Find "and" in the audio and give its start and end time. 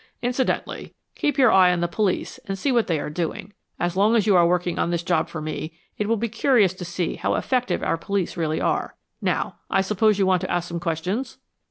2.47-2.57